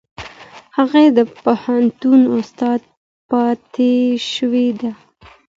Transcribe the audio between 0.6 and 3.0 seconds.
هغې د پوهنتون استاده